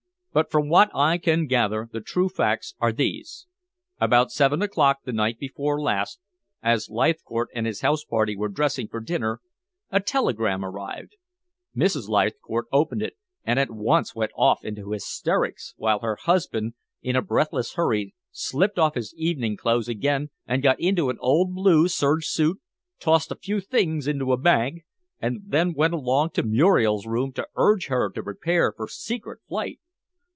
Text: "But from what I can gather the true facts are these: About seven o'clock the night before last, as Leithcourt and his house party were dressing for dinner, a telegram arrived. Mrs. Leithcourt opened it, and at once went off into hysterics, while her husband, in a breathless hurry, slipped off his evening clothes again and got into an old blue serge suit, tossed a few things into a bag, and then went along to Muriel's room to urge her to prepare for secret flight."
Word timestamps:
"But 0.33 0.49
from 0.49 0.69
what 0.69 0.89
I 0.95 1.17
can 1.17 1.45
gather 1.45 1.89
the 1.91 1.99
true 1.99 2.29
facts 2.29 2.73
are 2.79 2.93
these: 2.93 3.47
About 3.99 4.31
seven 4.31 4.61
o'clock 4.61 4.99
the 5.03 5.11
night 5.11 5.37
before 5.37 5.81
last, 5.81 6.21
as 6.63 6.89
Leithcourt 6.89 7.49
and 7.53 7.67
his 7.67 7.81
house 7.81 8.05
party 8.05 8.37
were 8.37 8.47
dressing 8.47 8.87
for 8.87 9.01
dinner, 9.01 9.41
a 9.89 9.99
telegram 9.99 10.63
arrived. 10.63 11.17
Mrs. 11.75 12.07
Leithcourt 12.07 12.67
opened 12.71 13.01
it, 13.01 13.17
and 13.43 13.59
at 13.59 13.71
once 13.71 14.15
went 14.15 14.31
off 14.33 14.63
into 14.63 14.91
hysterics, 14.91 15.73
while 15.75 15.99
her 15.99 16.15
husband, 16.15 16.75
in 17.01 17.17
a 17.17 17.21
breathless 17.21 17.73
hurry, 17.73 18.15
slipped 18.31 18.79
off 18.79 18.95
his 18.95 19.13
evening 19.17 19.57
clothes 19.57 19.89
again 19.89 20.29
and 20.47 20.63
got 20.63 20.79
into 20.79 21.09
an 21.09 21.17
old 21.19 21.53
blue 21.53 21.89
serge 21.89 22.25
suit, 22.25 22.61
tossed 23.01 23.33
a 23.33 23.35
few 23.35 23.59
things 23.59 24.07
into 24.07 24.31
a 24.31 24.37
bag, 24.37 24.83
and 25.19 25.41
then 25.47 25.73
went 25.73 25.93
along 25.93 26.29
to 26.29 26.41
Muriel's 26.41 27.05
room 27.05 27.33
to 27.33 27.49
urge 27.57 27.87
her 27.87 28.09
to 28.11 28.23
prepare 28.23 28.71
for 28.71 28.87
secret 28.87 29.41
flight." 29.49 29.81